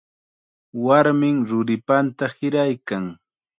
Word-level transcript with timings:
Warmim 0.85 1.37
ruripanta 1.51 2.33
hiraykan. 2.35 3.09